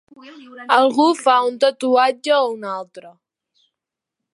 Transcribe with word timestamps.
Algú 0.77 1.05
fa 1.19 1.35
un 1.49 1.61
tatuatge 1.65 2.35
a 2.39 2.43
un 2.57 2.69
altre 2.75 3.17